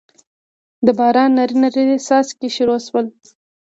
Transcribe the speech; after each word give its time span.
دباران 0.85 1.31
نري 1.37 1.55
نري 1.61 1.83
څاڅکي 2.07 2.49
شورو 2.55 2.77
شول 2.85 3.05